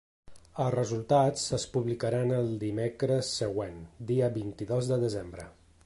Els 0.61 0.71
resultats 0.75 1.43
es 1.57 1.65
publicaran 1.75 2.33
el 2.39 2.49
dimecres 2.65 3.31
següent, 3.43 3.79
dia 4.13 4.33
vint-i-dos 4.41 4.91
de 4.95 5.03
desembre. 5.09 5.49